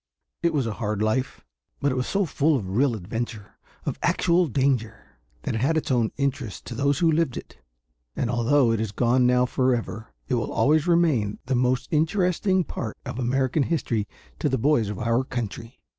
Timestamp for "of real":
2.55-2.95